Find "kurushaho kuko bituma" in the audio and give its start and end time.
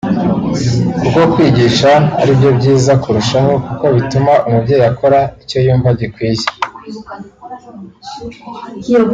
3.03-4.33